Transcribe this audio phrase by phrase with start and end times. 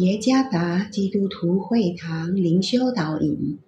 [0.00, 3.58] 耶加达基督徒会堂灵修导引，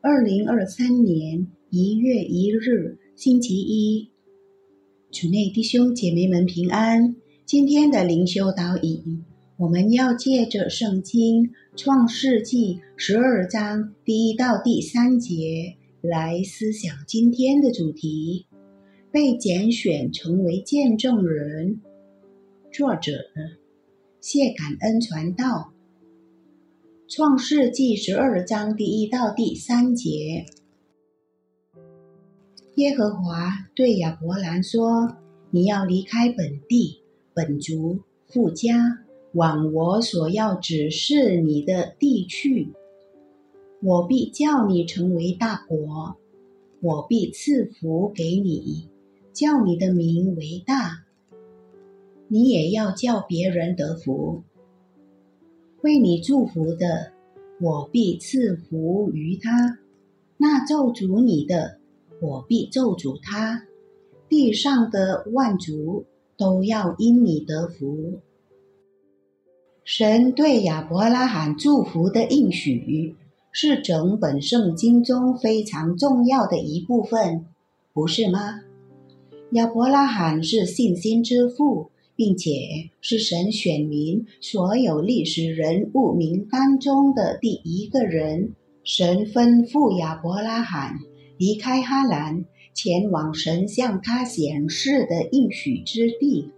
[0.00, 4.08] 二零二三年一月一日星期一，
[5.10, 7.14] 主内弟兄姐妹们平安。
[7.44, 9.22] 今天的灵修导引，
[9.58, 18.46] 我们要借着圣经创世纪十二章第一到第三节来思想今天的主题：
[19.10, 21.82] 被拣选成为见证人。
[22.72, 23.12] 作者
[24.22, 25.71] 谢感恩传道。
[27.14, 30.46] 创世纪十二章第一到第三节，
[32.76, 35.18] 耶和华对亚伯兰说
[35.52, 37.02] ：“你要离开本地、
[37.34, 39.00] 本族、富家，
[39.34, 42.72] 往我所要指示你的地去。
[43.82, 46.16] 我必叫你成为大国，
[46.80, 48.88] 我必赐福给你，
[49.34, 51.04] 叫你的名为大。
[52.28, 54.44] 你也要叫别人得福。”
[55.82, 57.12] 为你祝福的，
[57.60, 59.50] 我必赐福于他；
[60.36, 61.78] 那咒诅你的，
[62.20, 63.64] 我必咒诅他。
[64.28, 66.04] 地上的万族
[66.38, 68.20] 都要因你得福。
[69.84, 73.16] 神对亚伯拉罕祝福的应许，
[73.50, 77.44] 是整本圣经中非常重要的一部分，
[77.92, 78.60] 不是吗？
[79.50, 81.90] 亚伯拉罕是信心之父。
[82.22, 82.52] 并且
[83.00, 88.54] 是神选民所有历史人物名单中的第一个人。
[88.84, 91.00] 神吩咐亚伯拉罕
[91.36, 92.44] 离开哈兰，
[92.74, 96.52] 前往神向他显示的应许之地。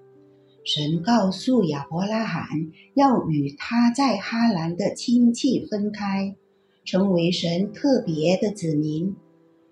[0.67, 2.47] 神告诉亚伯拉罕
[2.92, 6.37] 要与他在哈兰的亲戚分开，
[6.85, 9.17] 成为神特别的子民。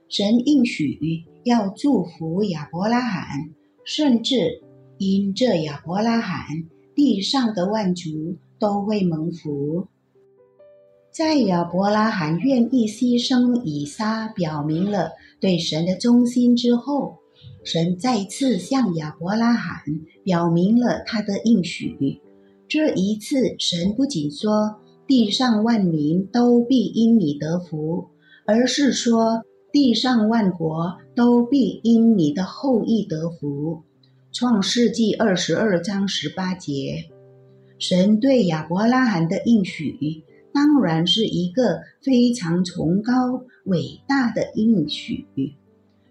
[0.09, 3.51] 神应许要祝福亚伯拉罕，
[3.85, 4.63] 甚至。
[5.03, 6.65] 因这亚伯拉罕，
[6.95, 9.89] 地上的万族都会蒙福。
[11.11, 15.11] 在亚伯拉罕愿意牺牲以撒，表明了
[15.41, 17.17] 对神的忠心之后，
[17.65, 19.83] 神再次向亚伯拉罕
[20.23, 22.21] 表明了他的应许。
[22.69, 24.77] 这一次，神不仅说
[25.07, 28.07] 地上万民都必因你得福，
[28.47, 29.43] 而是说
[29.73, 33.83] 地上万国都必因你的后裔得福。
[34.33, 37.05] 创世纪二十二章十八节，
[37.79, 45.27] 神对亚伯拉罕的应许，当然是一个非常崇高伟大的应许。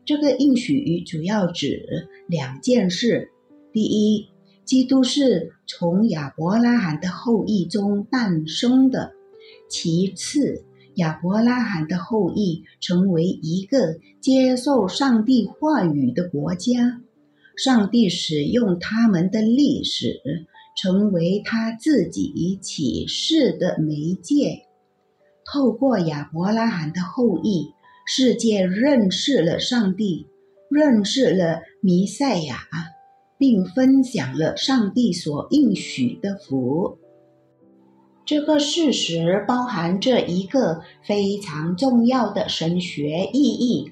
[0.06, 3.31] 这个应许主要指两件事：
[3.74, 4.28] 第一，
[4.66, 9.14] 基督是从亚伯拉罕的后裔中诞生的；
[9.68, 17.02] 其次，亚伯拉罕的后裔成为一个接受上帝话语的国家。
[17.64, 20.20] 上帝使用他们的历史，
[20.76, 24.64] 成为他自己启示的媒介。
[25.46, 27.68] 透过亚伯拉罕的后裔，
[28.08, 30.26] 世界认识了上帝，
[30.72, 32.68] 认识了弥赛亚，
[33.38, 36.98] 并分享了上帝所应许的福。
[38.26, 43.92] 这个事实包含着一个非常重要的神学意义：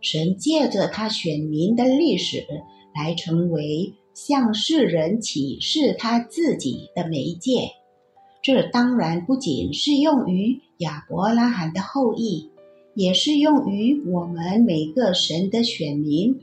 [0.00, 2.46] 神借着他选民的历史。
[2.94, 7.70] 来成为向世人启示他自己的媒介，
[8.42, 12.50] 这当然不仅适用于亚伯拉罕的后裔，
[12.94, 16.38] 也适用于我们每个神的选民。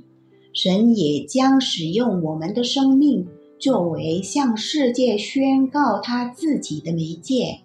[0.51, 3.27] 神也将使用我们的生命
[3.59, 7.59] 作为向世界宣告他自己的媒介。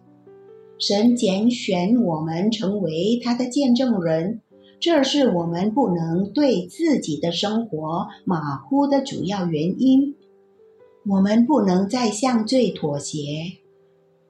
[0.79, 4.43] 神拣选我们成为他的见证人。
[4.81, 10.15] 这是我们不能对自己的生活马虎的主要原因。
[11.07, 13.59] 我们不能再向罪妥协，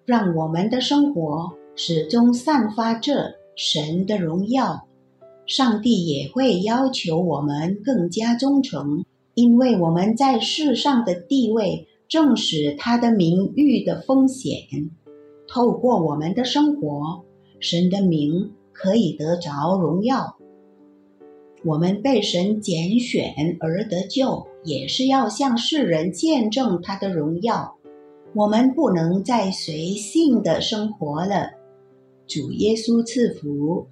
[0.04, 4.86] 让我们的生活始终散发着神的荣耀。
[5.46, 9.04] 上帝也会要求我们更加忠诚，
[9.34, 14.56] 因为我们在世上的地位正是他的名誉的风险。
[15.46, 17.22] 透过我们的生活，
[17.60, 20.36] 神的名可以得着荣耀。
[21.64, 27.76] 我们被神拣选而得救，也是要向世人见证他的荣耀。
[28.34, 31.52] 我们不能再随性的生活了。
[32.26, 33.86] 主耶稣赐福。